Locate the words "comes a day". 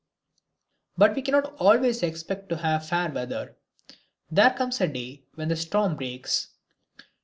4.49-5.25